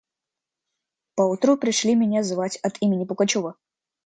Поутру 1.13 1.57
пришли 1.57 1.93
меня 1.93 2.23
звать 2.23 2.57
от 2.63 2.77
имени 2.81 3.05
Пугачева. 3.05 3.55